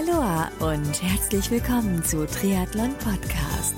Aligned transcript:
Aloha 0.00 0.50
und 0.60 1.02
herzlich 1.02 1.50
willkommen 1.50 2.02
zu 2.02 2.26
Triathlon 2.26 2.94
Podcast. 2.94 3.74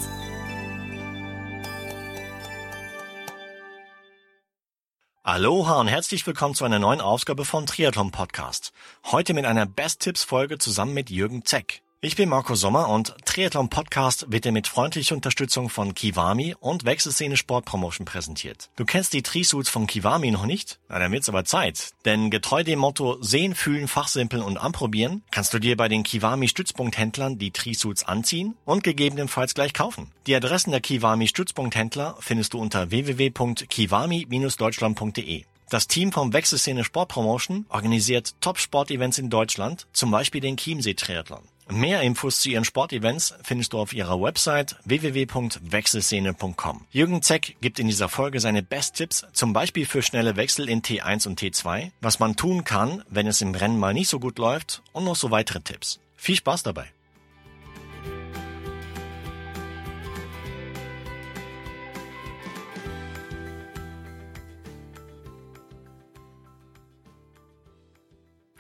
Aloha 5.25 5.81
und 5.81 5.89
herzlich 5.89 6.25
willkommen 6.25 6.55
zu 6.55 6.65
einer 6.65 6.79
neuen 6.79 7.01
Ausgabe 7.01 7.45
von 7.45 7.67
Triathlon 7.67 8.13
Podcast. 8.13 8.73
Heute 9.11 9.35
mit 9.35 9.47
einer 9.47 9.67
Best-Tipps-Folge 9.67 10.59
zusammen 10.59 10.95
mit 10.95 11.11
Jürgen 11.11 11.45
Zeck. 11.45 11.83
Ich 12.05 12.17
bin 12.17 12.29
Marco 12.29 12.57
Sommer 12.57 12.89
und 12.89 13.15
Triathlon 13.25 13.69
Podcast 13.69 14.27
wird 14.29 14.45
dir 14.45 14.51
mit 14.51 14.67
freundlicher 14.67 15.15
Unterstützung 15.15 15.69
von 15.69 15.95
Kiwami 15.95 16.57
und 16.59 16.85
Wechselszene 16.85 17.37
Sport 17.37 17.65
Promotion 17.65 18.07
präsentiert. 18.07 18.71
Du 18.75 18.85
kennst 18.85 19.13
die 19.13 19.23
Trisuits 19.23 19.71
von 19.71 19.87
Kiwami 19.87 20.33
noch 20.33 20.45
nicht? 20.45 20.81
Na, 20.89 20.99
dann 20.99 21.13
wird's 21.13 21.29
aber 21.29 21.45
Zeit. 21.45 21.93
Denn 22.05 22.31
getreu 22.31 22.65
dem 22.65 22.81
Motto 22.81 23.23
sehen, 23.23 23.55
fühlen, 23.55 23.87
fachsimpeln 23.87 24.43
und 24.43 24.59
anprobieren, 24.59 25.23
kannst 25.31 25.55
du 25.55 25.61
dir 25.61 25.77
bei 25.77 25.87
den 25.87 26.03
Kiwami 26.03 26.49
Stützpunkthändlern 26.49 27.39
die 27.39 27.53
Trisuits 27.53 28.03
anziehen 28.03 28.57
und 28.65 28.83
gegebenenfalls 28.83 29.55
gleich 29.55 29.73
kaufen. 29.73 30.11
Die 30.27 30.35
Adressen 30.35 30.73
der 30.73 30.81
Kiwami 30.81 31.29
Stützpunkthändler 31.29 32.17
findest 32.19 32.55
du 32.55 32.59
unter 32.59 32.91
www.kiwami-deutschland.de. 32.91 35.45
Das 35.71 35.87
Team 35.87 36.11
vom 36.11 36.33
Wechselszene 36.33 36.83
Sport 36.83 37.11
Promotion 37.11 37.65
organisiert 37.69 38.35
Top-Sport-Events 38.41 39.19
in 39.19 39.31
Deutschland, 39.31 39.87
zum 39.93 40.11
Beispiel 40.11 40.41
den 40.41 40.57
Chiemsee 40.57 40.95
Triathlon. 40.95 41.45
Mehr 41.73 42.03
Infos 42.03 42.41
zu 42.41 42.51
ihren 42.51 42.65
Sportevents 42.65 43.35
findest 43.43 43.73
du 43.73 43.79
auf 43.79 43.95
ihrer 43.95 44.21
Website 44.21 44.77
www.wechselszene.com. 44.85 46.87
Jürgen 46.91 47.23
Zeck 47.23 47.57
gibt 47.61 47.79
in 47.79 47.87
dieser 47.87 48.11
Folge 48.11 48.41
seine 48.41 48.63
Best-Tipps, 48.63 49.27
zum 49.33 49.53
Beispiel 49.53 49.87
für 49.87 50.03
schnelle 50.03 50.37
Wechsel 50.37 50.69
in 50.69 50.83
T1 50.83 51.27
und 51.27 51.41
T2, 51.41 51.91
was 52.01 52.19
man 52.19 52.37
tun 52.37 52.65
kann, 52.65 53.03
wenn 53.09 53.27
es 53.27 53.41
im 53.41 53.55
Rennen 53.55 53.79
mal 53.79 53.95
nicht 53.95 54.09
so 54.09 54.21
gut 54.21 54.39
läuft 54.39 54.83
und 54.93 55.05
noch 55.05 55.17
so 55.17 55.31
weitere 55.31 55.61
Tipps. 55.61 55.99
Viel 56.17 56.37
Spaß 56.37 56.63
dabei! 56.63 56.91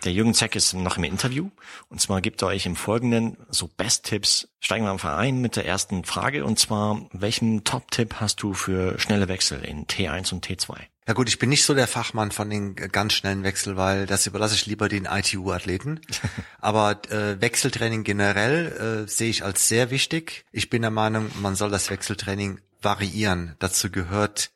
Der 0.04 0.12
Jürgen 0.12 0.34
Zeck 0.34 0.56
ist 0.56 0.74
noch 0.74 0.96
im 0.96 1.04
Interview 1.04 1.50
und 1.88 2.00
zwar 2.00 2.20
gibt 2.20 2.42
er 2.42 2.48
euch 2.48 2.66
im 2.66 2.74
Folgenden 2.74 3.36
so 3.50 3.68
Best-Tipps. 3.68 4.48
Steigen 4.58 4.84
wir 4.84 4.90
einfach 4.90 5.16
ein 5.16 5.40
mit 5.40 5.54
der 5.54 5.64
ersten 5.64 6.04
Frage 6.04 6.44
und 6.44 6.58
zwar, 6.58 7.08
welchen 7.12 7.62
Top-Tipp 7.62 8.16
hast 8.18 8.42
du 8.42 8.52
für 8.52 8.98
schnelle 8.98 9.28
Wechsel 9.28 9.64
in 9.64 9.86
T1 9.86 10.32
und 10.32 10.44
T2? 10.44 10.74
Ja 11.06 11.14
gut, 11.14 11.28
ich 11.28 11.38
bin 11.38 11.50
nicht 11.50 11.64
so 11.64 11.74
der 11.74 11.86
Fachmann 11.86 12.32
von 12.32 12.50
den 12.50 12.74
ganz 12.74 13.12
schnellen 13.12 13.44
Wechsel, 13.44 13.76
weil 13.76 14.06
das 14.06 14.26
überlasse 14.26 14.54
ich 14.54 14.66
lieber 14.66 14.88
den 14.88 15.04
ITU-Athleten. 15.04 16.00
Aber 16.60 17.00
äh, 17.10 17.40
Wechseltraining 17.40 18.02
generell 18.02 19.04
äh, 19.04 19.08
sehe 19.08 19.30
ich 19.30 19.44
als 19.44 19.68
sehr 19.68 19.90
wichtig. 19.90 20.44
Ich 20.50 20.70
bin 20.70 20.82
der 20.82 20.92
Meinung, 20.92 21.30
man 21.40 21.54
soll 21.54 21.70
das 21.70 21.90
Wechseltraining 21.90 22.60
variieren. 22.80 23.54
Dazu 23.58 23.90
gehört 23.90 24.50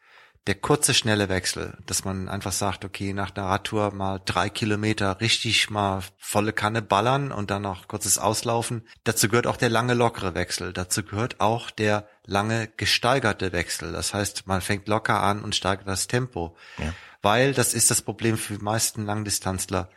der 0.47 0.55
kurze, 0.55 0.95
schnelle 0.95 1.29
Wechsel, 1.29 1.77
dass 1.87 2.05
man 2.05 2.29
einfach 2.29 2.53
sagt, 2.53 2.85
okay, 2.85 3.13
nach 3.13 3.31
der 3.31 3.45
Radtour 3.45 3.93
mal 3.93 4.21
drei 4.25 4.49
Kilometer 4.49 5.21
richtig 5.21 5.71
mal 5.71 6.03
volle 6.19 6.53
Kanne 6.53 6.83
ballern 6.83 7.33
und 7.33 7.51
dann 7.51 7.63
noch 7.63 7.89
kurzes 7.89 8.19
Auslaufen. 8.19 8.87
Dazu 9.03 9.29
gehört 9.29 9.49
auch 9.49 9.57
der 9.57 9.71
lange, 9.71 9.95
lockere 9.95 10.35
Wechsel. 10.35 10.73
Dazu 10.73 11.03
gehört 11.03 11.41
auch 11.41 11.71
der 11.71 12.09
lange 12.25 12.69
gesteigerte 12.77 13.53
Wechsel. 13.53 13.91
Das 13.91 14.15
heißt, 14.15 14.47
man 14.47 14.61
fängt 14.61 14.87
locker 14.87 15.21
an 15.21 15.43
und 15.43 15.57
steigert 15.57 15.89
das 15.89 16.07
Tempo. 16.07 16.57
Ja. 16.79 16.95
Weil 17.23 17.53
das 17.53 17.75
ist 17.75 17.91
das 17.91 18.03
Problem 18.03 18.39
für 18.39 18.55
die 18.57 18.65
meisten 18.65 19.05
Langdistanzler. 19.05 19.91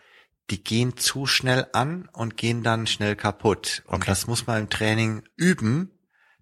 Die 0.50 0.64
gehen 0.64 0.97
zu 0.97 1.27
schnell 1.27 1.67
an 1.73 2.09
und 2.11 2.38
gehen 2.38 2.64
dann 2.64 2.88
schnell 2.88 3.16
kaputt. 3.16 3.83
Und 3.86 3.97
okay. 3.97 4.08
das 4.08 4.25
muss 4.25 4.47
man 4.47 4.61
im 4.61 4.70
Training 4.72 5.22
üben, 5.36 5.92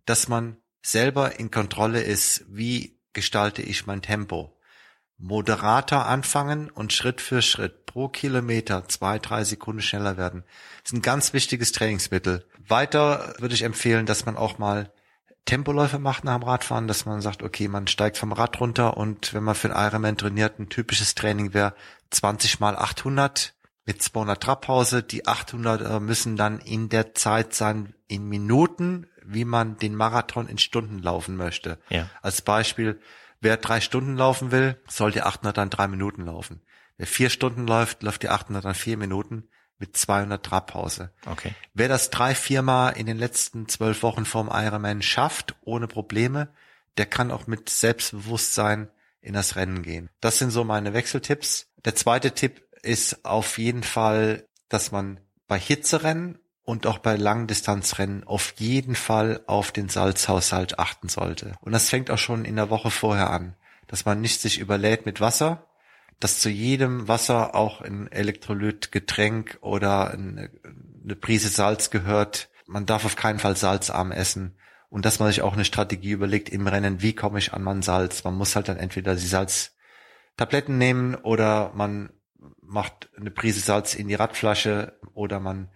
dass 0.06 0.30
man 0.30 0.56
selber 0.82 1.38
in 1.42 1.52
Kontrolle 1.52 2.02
ist, 2.02 2.46
wie 2.48 2.97
gestalte 3.18 3.64
ich 3.64 3.88
mein 3.88 4.04
Tempo. 4.04 4.56
Moderater 5.18 6.06
anfangen 6.06 6.70
und 6.70 6.94
Schritt 6.94 7.20
für 7.20 7.42
Schritt 7.42 7.88
pro 7.88 8.10
Kilometer 8.10 8.88
zwei, 8.88 9.18
drei 9.18 9.44
Sekunden 9.44 9.82
schneller 9.82 10.18
werden. 10.18 10.44
Das 10.84 10.92
ist 10.92 11.00
ein 11.00 11.02
ganz 11.02 11.34
wichtiges 11.34 11.72
Trainingsmittel. 11.72 12.46
Weiter 12.68 13.34
würde 13.40 13.56
ich 13.56 13.64
empfehlen, 13.64 14.06
dass 14.06 14.28
man 14.28 14.38
auch 14.38 14.60
mal 14.60 14.94
Tempoläufe 15.46 15.98
macht 15.98 16.26
nach 16.26 16.38
dem 16.38 16.44
Radfahren, 16.44 16.88
dass 16.88 17.08
man 17.08 17.22
sagt, 17.22 17.42
okay, 17.42 17.68
man 17.68 17.88
steigt 17.88 18.18
vom 18.18 18.34
Rad 18.34 18.60
runter 18.60 18.98
und 18.98 19.34
wenn 19.34 19.44
man 19.44 19.56
für 19.56 19.74
einen 19.74 19.88
Ironman 19.88 20.18
trainiert, 20.18 20.60
ein 20.60 20.70
typisches 20.70 21.16
Training 21.16 21.56
wäre 21.56 21.74
20 22.12 22.60
mal 22.60 22.76
800 22.76 23.56
mit 23.88 24.00
200 24.00 24.44
Trabpause. 24.44 25.02
Die 25.02 25.26
800 25.26 25.82
äh, 25.82 26.00
müssen 26.00 26.38
dann 26.38 26.60
in 26.60 26.90
der 26.90 27.16
Zeit 27.16 27.56
sein, 27.56 27.96
in 28.08 28.30
Minuten, 28.30 29.08
wie 29.28 29.46
man 29.46 29.78
den 29.78 29.96
Marathon 29.96 30.48
in 30.48 30.58
Stunden 30.58 31.00
laufen 31.00 31.36
möchte. 31.36 31.80
Ja. 31.90 32.10
Als 32.22 32.42
Beispiel, 32.42 33.00
wer 33.42 33.58
drei 33.58 33.82
Stunden 33.82 34.16
laufen 34.16 34.52
will, 34.52 34.82
soll 34.88 35.12
die 35.12 35.22
800 35.22 35.58
dann 35.58 35.70
drei 35.70 35.88
Minuten 35.88 36.26
laufen. 36.26 36.62
Wer 36.98 37.08
vier 37.08 37.30
Stunden 37.30 37.68
läuft, 37.68 38.04
läuft 38.04 38.24
die 38.24 38.30
800 38.30 38.66
dann 38.66 38.74
vier 38.74 38.98
Minuten 38.98 39.48
mit 39.80 39.96
200 39.96 40.44
Trabpause. 40.44 41.12
Okay. 41.26 41.54
Wer 41.74 41.88
das 41.88 42.10
drei, 42.10 42.34
viermal 42.34 42.98
in 42.98 43.06
den 43.06 43.18
letzten 43.18 43.68
zwölf 43.68 44.02
Wochen 44.02 44.26
vorm 44.26 44.50
Ironman 44.52 45.02
schafft, 45.02 45.56
ohne 45.62 45.88
Probleme, 45.88 46.50
der 46.98 47.06
kann 47.06 47.32
auch 47.32 47.48
mit 47.48 47.70
Selbstbewusstsein 47.70 48.90
in 49.22 49.34
das 49.34 49.56
Rennen 49.56 49.84
gehen. 49.84 50.10
Das 50.20 50.40
sind 50.40 50.52
so 50.52 50.64
meine 50.64 50.94
Wechseltipps. 50.94 51.68
Der 51.86 51.96
zweite 51.96 52.32
Tipp 52.32 52.66
ist 52.82 53.26
auf 53.26 53.58
jeden 53.58 53.84
Fall, 53.84 54.48
dass 54.70 54.92
man 54.92 55.20
bei 55.48 55.60
Hitzerennen 55.60 56.40
und 56.68 56.86
auch 56.86 56.98
bei 56.98 57.16
Langdistanzrennen 57.16 58.26
auf 58.26 58.56
jeden 58.58 58.96
Fall 58.96 59.40
auf 59.48 59.72
den 59.72 59.88
Salzhaushalt 59.88 60.80
achten 60.80 61.08
sollte. 61.08 61.54
Und 61.62 61.72
das 61.72 61.90
fängt 61.90 62.12
auch 62.12 62.18
schon 62.18 62.44
in 62.44 62.58
der 62.58 62.70
Woche 62.70 62.92
vorher 62.92 63.30
an, 63.30 63.56
dass 63.88 64.04
man 64.04 64.20
nicht 64.20 64.42
sich 64.42 64.60
überlädt 64.60 65.06
mit 65.06 65.22
Wasser, 65.22 65.66
dass 66.20 66.42
zu 66.42 66.50
jedem 66.50 67.08
Wasser 67.08 67.56
auch 67.56 67.80
ein 67.80 68.12
Elektrolytgetränk 68.12 69.60
oder 69.62 70.12
eine, 70.12 70.50
Prise 71.22 71.48
Salz 71.48 71.90
gehört. 71.90 72.50
Man 72.66 72.86
darf 72.86 73.06
auf 73.06 73.16
keinen 73.16 73.40
Fall 73.40 73.56
salzarm 73.56 74.12
essen 74.12 74.58
und 74.90 75.06
dass 75.06 75.20
man 75.20 75.30
sich 75.30 75.42
auch 75.44 75.54
eine 75.54 75.64
Strategie 75.64 76.12
überlegt 76.12 76.50
im 76.50 76.68
Rennen, 76.68 77.02
wie 77.02 77.16
komme 77.16 77.40
ich 77.40 77.54
an 77.54 77.64
mein 77.64 77.82
Salz. 77.82 78.26
Man 78.26 78.36
muss 78.36 78.58
halt 78.58 78.68
dann 78.68 78.76
entweder 78.76 79.16
die 79.16 79.26
Salztabletten 79.26 80.78
nehmen 80.78 81.16
oder 81.16 81.72
man 81.76 82.10
macht 82.62 83.10
eine 83.16 83.32
Prise 83.32 83.62
Salz 83.62 83.96
in 83.96 84.10
die 84.10 84.16
Radflasche 84.16 85.00
oder 85.14 85.40
man 85.40 85.70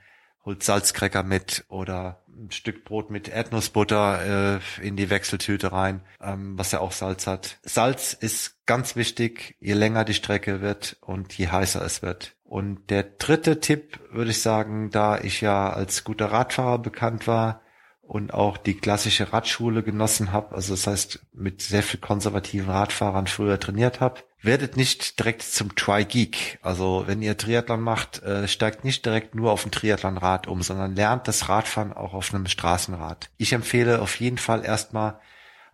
holt 0.46 0.64
Salzcracker 0.64 1.24
mit 1.24 1.66
oder 1.68 2.22
ein 2.28 2.52
Stück 2.52 2.86
Brot 2.86 3.12
mit 3.12 3.28
Erdnussbutter 3.28 4.56
äh, 4.56 4.86
in 4.86 4.96
die 4.96 5.10
Wechseltüte 5.10 5.72
rein, 5.72 6.02
ähm, 6.22 6.58
was 6.58 6.72
ja 6.72 6.80
auch 6.80 6.92
Salz 6.92 7.28
hat. 7.28 7.60
Salz 7.64 8.14
ist 8.14 8.66
ganz 8.66 8.96
wichtig, 8.96 9.56
je 9.60 9.74
länger 9.74 10.06
die 10.06 10.14
Strecke 10.14 10.62
wird 10.62 10.98
und 11.02 11.34
je 11.34 11.48
heißer 11.50 11.84
es 11.84 12.02
wird. 12.02 12.36
Und 12.44 12.90
der 12.90 13.04
dritte 13.04 13.60
Tipp 13.60 14.00
würde 14.12 14.32
ich 14.32 14.42
sagen, 14.42 14.90
da 14.90 15.18
ich 15.18 15.42
ja 15.42 15.72
als 15.72 16.04
guter 16.04 16.32
Radfahrer 16.32 16.80
bekannt 16.80 17.28
war, 17.28 17.62
und 18.12 18.34
auch 18.34 18.58
die 18.58 18.74
klassische 18.74 19.32
Radschule 19.32 19.84
genossen 19.84 20.34
habe, 20.34 20.54
also 20.54 20.74
das 20.74 20.86
heißt 20.86 21.28
mit 21.32 21.62
sehr 21.62 21.82
viel 21.82 22.02
konservativen 22.02 22.70
Radfahrern 22.70 23.26
früher 23.26 23.58
trainiert 23.58 24.02
habe, 24.02 24.20
werdet 24.42 24.76
nicht 24.76 25.18
direkt 25.18 25.44
zum 25.44 25.76
Tri-Geek. 25.78 26.60
Also 26.62 27.06
wenn 27.08 27.22
ihr 27.22 27.38
Triathlon 27.38 27.80
macht, 27.80 28.22
äh, 28.22 28.50
steigt 28.50 28.84
nicht 28.84 29.06
direkt 29.06 29.34
nur 29.34 29.54
auf 29.54 29.66
ein 29.66 29.72
Triathlonrad 29.72 30.48
um, 30.48 30.62
sondern 30.62 30.94
lernt 30.94 31.30
das 31.30 31.48
Radfahren 31.48 31.94
auch 31.94 32.14
auf 32.14 32.34
einem 32.34 32.48
Straßenrad. 32.48 33.30
Ich 33.38 33.54
empfehle 33.54 34.02
auf 34.02 34.20
jeden 34.20 34.40
Fall 34.40 34.66
erstmal 34.66 35.18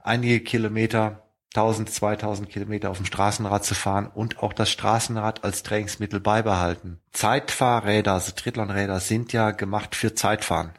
einige 0.03 0.39
Kilometer 0.39 1.23
1000, 1.55 1.89
2000 1.89 2.49
Kilometer 2.49 2.91
auf 2.91 2.97
dem 2.97 3.07
Straßenrad 3.07 3.65
zu 3.65 3.73
fahren 3.73 4.11
und 4.13 4.43
auch 4.43 4.53
das 4.53 4.69
Straßenrad 4.69 5.43
als 5.43 5.63
Trainingsmittel 5.63 6.19
beibehalten. 6.19 6.99
Zeitfahrräder, 7.13 8.13
also 8.13 8.31
Triathlonräder 8.31 8.99
sind 8.99 9.33
ja 9.33 9.49
gemacht 9.49 9.95
für 9.95 10.13
Zeitfahren. 10.13 10.73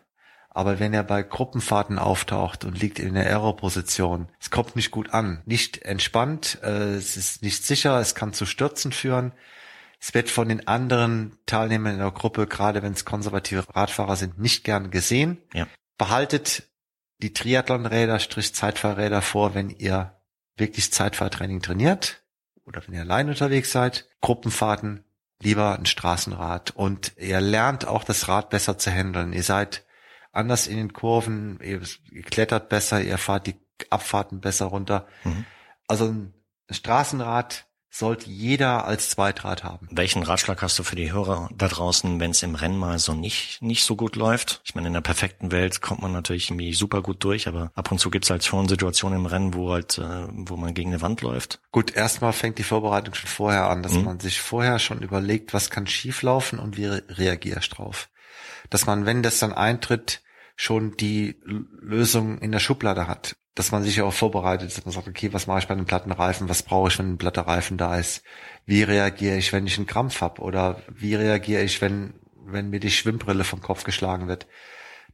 Aber 0.50 0.80
wenn 0.80 0.94
er 0.94 1.04
bei 1.04 1.22
Gruppenfahrten 1.22 1.98
auftaucht 1.98 2.64
und 2.64 2.80
liegt 2.80 2.98
in 2.98 3.14
der 3.14 3.26
Aero-Position, 3.26 4.28
es 4.40 4.50
kommt 4.50 4.76
nicht 4.76 4.90
gut 4.90 5.12
an. 5.12 5.42
Nicht 5.44 5.82
entspannt, 5.82 6.58
äh, 6.62 6.94
es 6.94 7.16
ist 7.16 7.42
nicht 7.42 7.64
sicher, 7.64 8.00
es 8.00 8.14
kann 8.14 8.32
zu 8.32 8.46
Stürzen 8.46 8.92
führen. 8.92 9.32
Es 10.00 10.14
wird 10.14 10.30
von 10.30 10.48
den 10.48 10.66
anderen 10.66 11.38
Teilnehmern 11.46 11.94
in 11.94 11.98
der 11.98 12.10
Gruppe, 12.12 12.46
gerade 12.46 12.82
wenn 12.82 12.92
es 12.92 13.04
konservative 13.04 13.64
Radfahrer 13.74 14.16
sind, 14.16 14.38
nicht 14.38 14.64
gern 14.64 14.90
gesehen. 14.90 15.38
Ja. 15.52 15.66
Behaltet 15.96 16.68
die 17.20 17.32
Triathlonräder, 17.32 18.20
Strich 18.20 18.54
Zeitfahrräder 18.54 19.22
vor, 19.22 19.54
wenn 19.54 19.70
ihr 19.70 20.14
wirklich 20.56 20.92
Zeitfahrtraining 20.92 21.62
trainiert 21.62 22.22
oder 22.64 22.82
wenn 22.86 22.94
ihr 22.94 23.00
allein 23.00 23.28
unterwegs 23.28 23.72
seid. 23.72 24.08
Gruppenfahrten 24.20 25.04
lieber 25.40 25.78
ein 25.78 25.86
Straßenrad 25.86 26.72
und 26.72 27.12
ihr 27.16 27.40
lernt 27.40 27.86
auch 27.86 28.04
das 28.04 28.28
Rad 28.28 28.50
besser 28.50 28.78
zu 28.78 28.90
handeln. 28.90 29.32
Ihr 29.32 29.42
seid 29.42 29.84
anders 30.38 30.66
in 30.66 30.76
den 30.76 30.92
Kurven, 30.92 31.58
ihr, 31.62 31.80
klettert 32.22 32.68
besser, 32.68 33.02
ihr 33.02 33.18
fahrt 33.18 33.46
die 33.46 33.56
Abfahrten 33.90 34.40
besser 34.40 34.66
runter. 34.66 35.06
Mhm. 35.24 35.44
Also 35.86 36.06
ein 36.06 36.34
Straßenrad 36.70 37.66
sollte 37.90 38.30
jeder 38.30 38.84
als 38.84 39.10
Zweitrad 39.10 39.64
haben. 39.64 39.88
Welchen 39.90 40.22
Ratschlag 40.22 40.60
hast 40.60 40.78
du 40.78 40.82
für 40.82 40.94
die 40.94 41.10
Hörer 41.10 41.48
da 41.56 41.68
draußen, 41.68 42.20
wenn 42.20 42.32
es 42.32 42.42
im 42.42 42.54
Rennen 42.54 42.76
mal 42.76 42.98
so 42.98 43.14
nicht 43.14 43.62
nicht 43.62 43.84
so 43.84 43.96
gut 43.96 44.14
läuft? 44.14 44.60
Ich 44.64 44.74
meine, 44.74 44.88
in 44.88 44.92
der 44.92 45.00
perfekten 45.00 45.50
Welt 45.50 45.80
kommt 45.80 46.02
man 46.02 46.12
natürlich 46.12 46.50
irgendwie 46.50 46.74
super 46.74 47.00
gut 47.02 47.24
durch, 47.24 47.48
aber 47.48 47.72
ab 47.74 47.90
und 47.90 47.98
zu 47.98 48.10
gibt's 48.10 48.30
halt 48.30 48.44
schon 48.44 48.68
Situationen 48.68 49.20
im 49.20 49.26
Rennen, 49.26 49.54
wo 49.54 49.72
halt, 49.72 49.98
äh, 49.98 50.26
wo 50.28 50.56
man 50.56 50.74
gegen 50.74 50.90
eine 50.90 51.00
Wand 51.00 51.22
läuft. 51.22 51.60
Gut, 51.72 51.96
erstmal 51.96 52.32
fängt 52.32 52.58
die 52.58 52.62
Vorbereitung 52.62 53.14
schon 53.14 53.28
vorher 53.28 53.70
an, 53.70 53.82
dass 53.82 53.94
mhm. 53.94 54.04
man 54.04 54.20
sich 54.20 54.40
vorher 54.40 54.78
schon 54.78 55.00
überlegt, 55.00 55.54
was 55.54 55.70
kann 55.70 55.86
schieflaufen 55.86 56.58
und 56.58 56.76
wie 56.76 56.86
reagierst 56.86 57.78
drauf. 57.78 58.10
Dass 58.68 58.84
man, 58.84 59.06
wenn 59.06 59.22
das 59.22 59.38
dann 59.38 59.52
eintritt, 59.52 60.20
schon 60.60 60.96
die 60.96 61.36
Lösung 61.44 62.38
in 62.38 62.52
der 62.52 62.58
Schublade 62.58 63.06
hat 63.06 63.36
dass 63.58 63.72
man 63.72 63.82
sich 63.82 63.96
ja 63.96 64.04
auch 64.04 64.12
vorbereitet, 64.12 64.76
dass 64.76 64.84
man 64.84 64.92
sagt, 64.92 65.08
okay, 65.08 65.32
was 65.32 65.48
mache 65.48 65.58
ich 65.58 65.66
bei 65.66 65.74
einem 65.74 65.84
platten 65.84 66.12
Reifen, 66.12 66.48
was 66.48 66.62
brauche 66.62 66.88
ich, 66.88 66.98
wenn 67.00 67.14
ein 67.14 67.18
platter 67.18 67.42
Reifen 67.42 67.76
da 67.76 67.98
ist, 67.98 68.22
wie 68.66 68.84
reagiere 68.84 69.36
ich, 69.36 69.52
wenn 69.52 69.66
ich 69.66 69.78
einen 69.78 69.88
Krampf 69.88 70.20
habe 70.20 70.40
oder 70.42 70.80
wie 70.88 71.16
reagiere 71.16 71.64
ich, 71.64 71.80
wenn, 71.82 72.14
wenn 72.46 72.70
mir 72.70 72.78
die 72.78 72.92
Schwimmbrille 72.92 73.42
vom 73.42 73.60
Kopf 73.60 73.82
geschlagen 73.82 74.28
wird. 74.28 74.46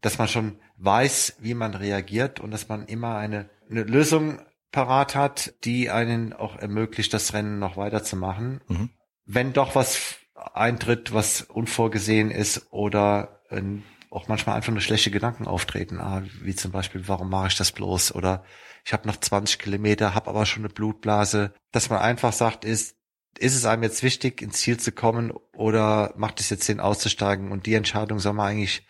Dass 0.02 0.18
man 0.18 0.28
schon 0.28 0.58
weiß, 0.76 1.36
wie 1.40 1.54
man 1.54 1.72
reagiert 1.72 2.38
und 2.38 2.50
dass 2.50 2.68
man 2.68 2.84
immer 2.84 3.16
eine, 3.16 3.48
eine 3.70 3.84
Lösung 3.84 4.40
parat 4.72 5.14
hat, 5.14 5.54
die 5.64 5.88
einen 5.88 6.34
auch 6.34 6.56
ermöglicht, 6.56 7.14
das 7.14 7.32
Rennen 7.32 7.58
noch 7.58 7.78
weiterzumachen. 7.78 8.60
Mhm. 8.68 8.90
Wenn 9.24 9.54
doch 9.54 9.74
was 9.74 10.16
eintritt, 10.52 11.14
was 11.14 11.40
unvorgesehen 11.40 12.30
ist 12.30 12.66
oder 12.72 13.40
ein 13.48 13.84
auch 14.14 14.28
manchmal 14.28 14.56
einfach 14.56 14.72
nur 14.72 14.80
schlechte 14.80 15.10
Gedanken 15.10 15.46
auftreten, 15.46 16.00
ah, 16.00 16.22
wie 16.40 16.54
zum 16.54 16.70
Beispiel, 16.70 17.08
warum 17.08 17.28
mache 17.28 17.48
ich 17.48 17.56
das 17.56 17.72
bloß? 17.72 18.14
Oder 18.14 18.44
ich 18.84 18.92
habe 18.92 19.08
noch 19.08 19.16
20 19.16 19.58
Kilometer, 19.58 20.14
habe 20.14 20.30
aber 20.30 20.46
schon 20.46 20.64
eine 20.64 20.72
Blutblase. 20.72 21.52
Dass 21.72 21.90
man 21.90 21.98
einfach 21.98 22.32
sagt, 22.32 22.64
ist, 22.64 22.96
ist 23.38 23.56
es 23.56 23.64
einem 23.64 23.82
jetzt 23.82 24.02
wichtig, 24.04 24.40
ins 24.40 24.58
Ziel 24.58 24.78
zu 24.78 24.92
kommen 24.92 25.32
oder 25.52 26.12
macht 26.16 26.38
es 26.38 26.50
jetzt 26.50 26.64
Sinn, 26.64 26.78
auszusteigen? 26.78 27.50
Und 27.50 27.66
die 27.66 27.74
Entscheidung 27.74 28.20
soll 28.20 28.34
man 28.34 28.50
eigentlich, 28.50 28.86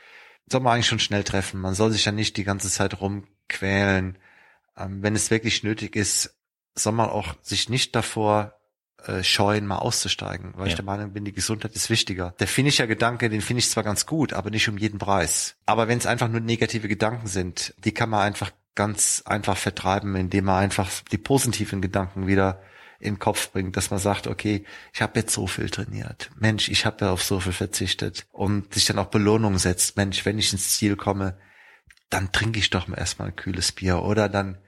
soll 0.47 0.61
man 0.61 0.75
eigentlich 0.75 0.89
schon 0.89 0.99
schnell 0.99 1.25
treffen. 1.25 1.61
Man 1.61 1.75
soll 1.75 1.91
sich 1.91 2.05
ja 2.05 2.13
nicht 2.13 2.37
die 2.37 2.45
ganze 2.45 2.69
Zeit 2.69 3.01
rumquälen. 3.01 4.19
Ähm, 4.77 5.03
wenn 5.03 5.17
es 5.17 5.31
wirklich 5.31 5.63
nötig 5.63 5.97
ist, 5.97 6.39
soll 6.75 6.93
man 6.93 7.09
auch 7.09 7.37
sich 7.41 7.71
nicht 7.71 7.97
davor 7.97 8.61
äh, 9.07 9.23
scheuen, 9.23 9.67
mal 9.67 9.79
auszusteigen, 9.79 10.53
weil 10.55 10.67
ja. 10.67 10.71
ich 10.71 10.75
der 10.77 10.85
Meinung 10.85 11.13
bin, 11.13 11.25
die 11.25 11.33
Gesundheit 11.33 11.75
ist 11.75 11.91
wichtiger. 11.91 12.35
Der 12.39 12.47
Finisher-Gedanke, 12.47 13.29
den 13.29 13.41
finde 13.41 13.61
ich 13.61 13.71
zwar 13.71 13.83
ganz 13.83 14.07
gut, 14.07 14.33
aber 14.33 14.51
nicht 14.51 14.69
um 14.69 14.79
jeden 14.79 14.99
Preis. 14.99 15.57
Aber 15.67 15.89
wenn 15.89 15.99
es 15.99 16.07
einfach 16.07 16.29
nur 16.29 16.41
negative 16.41 16.89
Gedanken 16.89 17.27
sind, 17.27 17.75
die 17.85 17.93
kann 17.93 18.11
man 18.11 18.21
einfach 18.21 18.51
ganz 18.75 19.23
einfach 19.27 19.57
vertreiben, 19.57 20.17
indem 20.17 20.47
man 20.47 20.63
einfach 20.63 20.91
die 21.13 21.19
positiven 21.19 21.81
Gedanken 21.81 22.27
wieder 22.27 22.61
in 22.99 23.15
den 23.15 23.19
Kopf 23.21 23.53
bringt, 23.53 23.77
dass 23.77 23.91
man 23.91 24.01
sagt, 24.01 24.27
okay, 24.27 24.65
ich 24.93 25.03
habe 25.03 25.19
jetzt 25.21 25.35
so 25.35 25.47
viel 25.47 25.69
trainiert. 25.69 26.31
Mensch, 26.39 26.69
ich 26.69 26.87
habe 26.87 27.05
ja 27.05 27.13
auf 27.13 27.23
so 27.23 27.41
viel 27.41 27.53
verzichtet. 27.53 28.27
Und 28.33 28.73
sich 28.73 28.87
dann 28.87 28.99
auch 28.99 29.07
Belohnung 29.07 29.59
setzt. 29.59 29.97
Mensch, 29.97 30.25
wenn 30.25 30.39
ich 30.39 30.53
ins 30.53 30.77
Ziel 30.77 30.97
komme, 30.97 31.37
dann 32.09 32.33
trinke 32.33 32.59
ich 32.59 32.71
doch 32.71 32.89
mal 32.89 32.99
erstmal 32.99 33.29
ein 33.29 33.37
kühles 33.37 33.73
Bier. 33.73 34.03
Oder 34.03 34.29
dann 34.29 34.59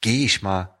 gehe 0.00 0.24
ich 0.24 0.42
mal 0.42 0.79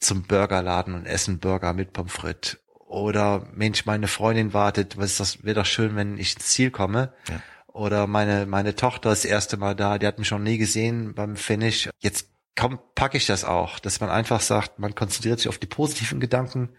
zum 0.00 0.22
Burgerladen 0.22 0.94
und 0.94 1.06
essen 1.06 1.38
Burger 1.38 1.72
mit 1.72 1.92
Pommes 1.92 2.12
frites. 2.12 2.58
Oder 2.86 3.46
Mensch, 3.52 3.84
meine 3.84 4.08
Freundin 4.08 4.54
wartet, 4.54 4.96
was 4.96 5.12
ist 5.12 5.20
das, 5.20 5.44
wäre 5.44 5.56
doch 5.60 5.66
schön, 5.66 5.94
wenn 5.96 6.16
ich 6.16 6.34
ins 6.34 6.46
Ziel 6.46 6.70
komme. 6.70 7.12
Ja. 7.28 7.42
Oder 7.66 8.06
meine, 8.06 8.46
meine 8.46 8.74
Tochter 8.74 9.12
ist 9.12 9.24
das 9.24 9.30
erste 9.30 9.56
Mal 9.56 9.76
da, 9.76 9.98
die 9.98 10.06
hat 10.06 10.18
mich 10.18 10.30
noch 10.30 10.38
nie 10.38 10.58
gesehen 10.58 11.14
beim 11.14 11.36
Finish. 11.36 11.90
Jetzt 11.98 12.30
komm, 12.56 12.78
packe 12.94 13.16
ich 13.16 13.26
das 13.26 13.44
auch, 13.44 13.78
dass 13.78 14.00
man 14.00 14.10
einfach 14.10 14.40
sagt, 14.40 14.78
man 14.78 14.94
konzentriert 14.94 15.38
sich 15.38 15.48
auf 15.48 15.58
die 15.58 15.66
positiven 15.66 16.18
Gedanken 16.18 16.70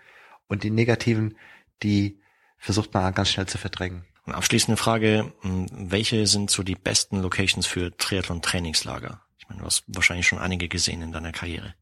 und 0.48 0.63
die 0.63 0.72
negativen, 0.72 1.38
die 1.83 2.19
versucht 2.57 2.94
man 2.94 3.13
ganz 3.13 3.30
schnell 3.30 3.45
zu 3.45 3.57
verdrängen. 3.57 4.06
Und 4.25 4.33
abschließende 4.33 4.77
Frage, 4.77 5.31
hm, 5.42 5.68
welche 5.72 6.27
sind 6.27 6.51
so 6.51 6.63
die 6.63 6.75
besten 6.75 7.22
Locations 7.22 7.65
für 7.65 7.95
Triathlon-Trainingslager? 7.95 9.22
Ich 9.38 9.48
meine, 9.48 9.62
du 9.62 9.65
hast 9.65 9.83
wahrscheinlich 9.88 10.27
schon 10.27 10.39
einige 10.39 10.68
gesehen 10.68 11.01
in 11.01 11.12
deiner 11.12 11.31
Karriere. 11.31 11.75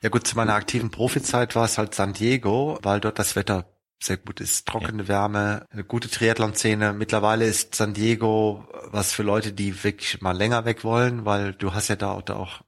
Ja 0.00 0.08
gut, 0.10 0.26
zu 0.26 0.36
meiner 0.36 0.54
aktiven 0.54 0.90
Profizeit 0.90 1.56
war 1.56 1.64
es 1.64 1.78
halt 1.78 1.94
San 1.94 2.12
Diego, 2.12 2.78
weil 2.82 3.00
dort 3.00 3.18
das 3.18 3.34
Wetter 3.36 3.66
sehr 4.00 4.16
gut 4.16 4.40
ist. 4.40 4.66
Trockene 4.66 5.02
ja. 5.02 5.08
Wärme, 5.08 5.66
eine 5.70 5.84
gute 5.84 6.08
Triathlon-Szene. 6.08 6.92
Mittlerweile 6.92 7.46
ist 7.46 7.74
San 7.74 7.94
Diego 7.94 8.68
was 8.90 9.12
für 9.12 9.22
Leute, 9.22 9.52
die 9.52 9.82
wirklich 9.82 10.20
mal 10.20 10.36
länger 10.36 10.64
weg 10.64 10.84
wollen, 10.84 11.24
weil 11.24 11.52
du 11.52 11.74
hast 11.74 11.88
ja 11.88 11.96
da 11.96 12.12
auch, 12.12 12.22
da 12.22 12.36
auch 12.36 12.62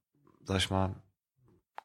sag 0.45 0.59
ich 0.59 0.71
mal, 0.71 0.97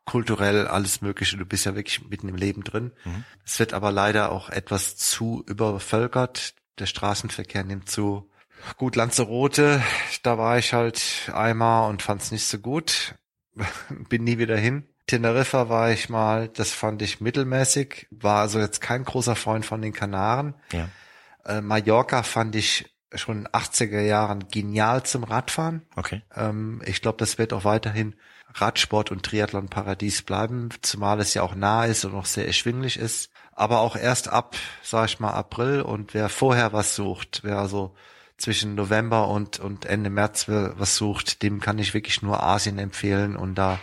kulturell 0.05 0.67
alles 0.67 1.01
Mögliche. 1.01 1.37
Du 1.37 1.45
bist 1.45 1.65
ja 1.65 1.75
wirklich 1.75 2.07
mitten 2.09 2.29
im 2.29 2.35
Leben 2.35 2.63
drin. 2.63 2.91
Mhm. 3.03 3.23
Es 3.43 3.59
wird 3.59 3.73
aber 3.73 3.91
leider 3.91 4.31
auch 4.31 4.49
etwas 4.49 4.97
zu 4.97 5.43
übervölkert. 5.47 6.55
Der 6.79 6.85
Straßenverkehr 6.85 7.63
nimmt 7.63 7.89
zu. 7.89 8.29
Gut, 8.77 8.95
Lanzarote, 8.95 9.83
da 10.23 10.37
war 10.37 10.57
ich 10.57 10.73
halt 10.73 11.31
einmal 11.33 11.89
und 11.89 12.01
fand 12.01 12.21
es 12.21 12.31
nicht 12.31 12.45
so 12.45 12.57
gut. 12.59 13.15
Bin 14.09 14.23
nie 14.23 14.37
wieder 14.37 14.57
hin. 14.57 14.87
Teneriffa 15.07 15.69
war 15.69 15.91
ich 15.91 16.09
mal, 16.09 16.47
das 16.49 16.71
fand 16.71 17.01
ich 17.01 17.21
mittelmäßig, 17.21 18.07
war 18.09 18.41
also 18.41 18.59
jetzt 18.59 18.81
kein 18.81 19.03
großer 19.03 19.35
Freund 19.35 19.65
von 19.65 19.81
den 19.81 19.93
Kanaren. 19.93 20.55
Ja. 20.71 20.89
Äh, 21.45 21.61
Mallorca 21.61 22.23
fand 22.23 22.55
ich 22.55 22.95
schon 23.13 23.37
in 23.37 23.43
den 23.43 23.53
80er 23.53 24.01
Jahren 24.01 24.47
genial 24.49 25.03
zum 25.03 25.23
Radfahren. 25.23 25.83
Okay. 25.95 26.21
Ähm, 26.35 26.81
ich 26.85 27.01
glaube, 27.01 27.17
das 27.19 27.37
wird 27.37 27.53
auch 27.53 27.63
weiterhin 27.65 28.15
Radsport 28.55 29.11
und 29.11 29.23
Triathlon 29.23 29.67
Paradies 29.67 30.21
bleiben, 30.21 30.69
zumal 30.81 31.19
es 31.19 31.33
ja 31.33 31.43
auch 31.43 31.55
nah 31.55 31.85
ist 31.85 32.05
und 32.05 32.15
auch 32.15 32.25
sehr 32.25 32.47
erschwinglich 32.47 32.97
ist. 32.97 33.29
Aber 33.51 33.79
auch 33.79 33.95
erst 33.95 34.29
ab, 34.29 34.55
sag 34.81 35.05
ich 35.05 35.19
mal, 35.19 35.31
April 35.31 35.81
und 35.81 36.13
wer 36.13 36.29
vorher 36.29 36.73
was 36.73 36.95
sucht, 36.95 37.41
wer 37.43 37.59
also 37.59 37.93
zwischen 38.37 38.75
November 38.75 39.27
und, 39.29 39.59
und 39.59 39.85
Ende 39.85 40.09
März 40.09 40.47
was 40.47 40.95
sucht, 40.95 41.41
dem 41.41 41.61
kann 41.61 41.79
ich 41.79 41.93
wirklich 41.93 42.21
nur 42.21 42.43
Asien 42.43 42.79
empfehlen 42.79 43.37
und 43.37 43.55
da 43.55 43.79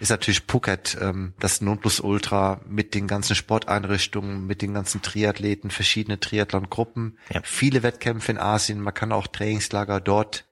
ist 0.00 0.10
natürlich 0.10 0.42
Phuket 0.46 0.96
ähm, 1.00 1.34
das 1.38 1.60
Nonplusultra 1.60 2.60
mit 2.66 2.94
den 2.94 3.06
ganzen 3.06 3.34
Sporteinrichtungen, 3.34 4.46
mit 4.46 4.62
den 4.62 4.74
ganzen 4.74 5.02
Triathleten, 5.02 5.70
verschiedene 5.70 6.20
Triathlon-Gruppen, 6.20 7.18
ja. 7.32 7.40
viele 7.44 7.82
Wettkämpfe 7.82 8.32
in 8.32 8.38
Asien. 8.38 8.80
Man 8.80 8.94
kann 8.94 9.12
auch 9.12 9.26
Trainingslager 9.26 10.00
dort 10.00 10.46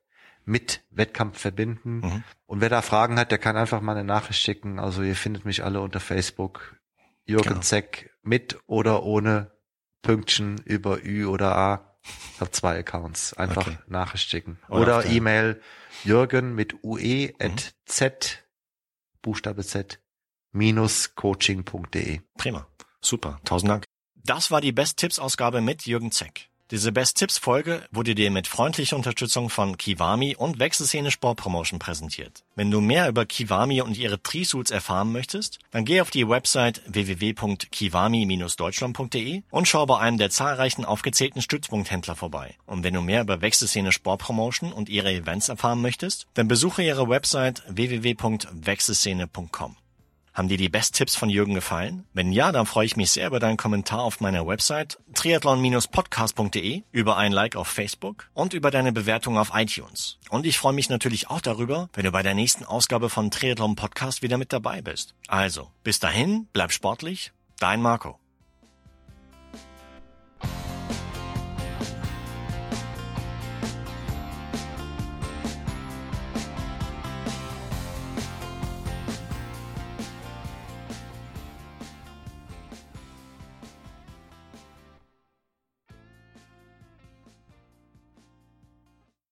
mit 0.45 0.83
Wettkampf 0.91 1.39
verbinden. 1.39 2.01
Mhm. 2.01 2.25
Und 2.47 2.61
wer 2.61 2.69
da 2.69 2.83
Fragen 2.83 3.19
hat, 3.19 3.31
der 3.31 3.39
kann 3.39 3.57
einfach 3.57 3.81
mal 3.81 3.93
eine 3.93 4.05
Nachricht 4.05 4.41
schicken. 4.41 4.79
Also 4.79 5.03
ihr 5.03 5.17
findet 5.17 5.45
mich 5.45 5.65
alle 5.65 5.81
unter 5.81 6.01
Facebook. 6.01 6.77
Jürgen 7.25 7.49
genau. 7.49 7.61
Zeck 7.61 8.11
mit 8.23 8.59
oder 8.67 9.03
ohne 9.05 9.51
Pünktchen 10.03 10.59
über 10.65 11.03
Ü 11.03 11.27
oder 11.27 11.57
A. 11.57 11.97
Ich 12.35 12.41
habe 12.41 12.51
zwei 12.51 12.79
Accounts. 12.79 13.33
Einfach 13.35 13.67
okay. 13.67 13.79
Nachricht 13.87 14.29
schicken. 14.29 14.59
Oder, 14.69 14.99
oder 14.99 15.07
E-Mail 15.07 15.61
Jürgen 16.05 16.55
mit 16.55 16.85
ue 16.85 17.29
mhm. 17.29 17.35
at 17.39 17.75
z 17.87 18.44
Buchstabe 19.25 19.65
Z, 19.65 20.01
minus 20.53 21.15
coaching.de. 21.15 22.21
Prima. 22.37 22.69
Super. 23.01 23.41
Tausend 23.45 23.71
Dank. 23.71 23.85
Das 24.15 24.51
war 24.51 24.61
die 24.61 24.73
Best-Tipps-Ausgabe 24.73 25.61
mit 25.61 25.87
Jürgen 25.87 26.13
Zeck. 26.13 26.51
Diese 26.71 26.93
Best-Tipps-Folge 26.93 27.83
wurde 27.91 28.15
dir 28.15 28.31
mit 28.31 28.47
freundlicher 28.47 28.97
Unterstützung 28.97 29.51
von 29.51 29.77
Kiwami 29.77 30.35
und 30.35 30.59
Wechselszene 30.59 31.11
Sportpromotion 31.11 31.79
präsentiert. 31.79 32.43
Wenn 32.55 32.71
du 32.71 32.81
mehr 32.81 33.07
über 33.07 33.27
Kiwami 33.27 33.83
und 33.83 33.99
ihre 33.99 34.23
Trisuits 34.23 34.71
erfahren 34.71 35.13
möchtest, 35.13 35.59
dann 35.73 35.85
geh 35.85 36.01
auf 36.01 36.11
die 36.11 36.27
Website 36.27 36.81
www.kiwami-deutschland.de 36.87 39.43
und 39.51 39.69
schau 39.69 39.85
bei 39.85 39.99
einem 39.99 40.17
der 40.17 40.31
zahlreichen 40.31 40.87
aufgezählten 40.87 41.43
Stützpunkthändler 41.43 42.17
vorbei. 42.17 42.57
Und 42.65 42.83
wenn 42.83 42.95
du 42.95 43.03
mehr 43.03 43.21
über 43.21 43.43
Wechselszene 43.43 43.93
Sportpromotion 43.93 44.73
und 44.73 44.89
ihre 44.89 45.13
Events 45.13 45.51
erfahren 45.51 45.83
möchtest, 45.83 46.29
dann 46.33 46.49
besuche 46.49 46.83
ihre 46.83 47.11
Website 47.11 47.63
www.wechselszene.com. 47.69 49.77
Haben 50.35 50.49
dir 50.49 50.57
die 50.57 50.69
Best-Tipps 50.69 51.15
von 51.15 51.31
Jürgen 51.31 51.55
gefallen? 51.55 52.07
Wenn 52.13 52.33
ja, 52.33 52.51
dann 52.51 52.67
freue 52.67 52.87
ich 52.87 52.97
mich 52.97 53.13
sehr 53.13 53.29
über 53.29 53.39
deinen 53.39 53.57
Kommentar 53.57 54.01
auf 54.01 54.21
meiner 54.21 54.47
Website 54.47 54.99
triathlon-podcast.de, 55.15 56.83
über 56.91 57.17
ein 57.17 57.31
Like 57.31 57.55
auf 57.55 57.69
Facebook 57.69 58.29
und 58.35 58.53
über 58.53 58.73
deine 58.73 58.93
Bewertung 58.93 59.39
auf 59.39 59.53
iTunes. 59.55 60.19
Und 60.31 60.45
ich 60.45 60.59
freue 60.59 60.73
mich 60.73 60.91
natürlich 60.91 61.31
auch 61.31 61.41
darüber, 61.41 61.89
wenn 61.93 62.05
du 62.05 62.11
bei 62.11 62.25
der 62.25 62.35
nächsten 62.35 62.65
Ausgabe 62.65 63.11
von 63.11 63.31
Triathlon 63.31 63.77
Podcast 63.77 64.23
wieder 64.23 64.37
mit 64.37 64.53
dabei 64.53 64.83
bist. 64.83 65.15
Also, 65.29 65.71
bis 65.85 66.01
dahin, 66.01 66.49
bleib 66.53 66.73
sportlich, 66.73 67.33
dein 67.61 67.81
Marco. 67.81 68.19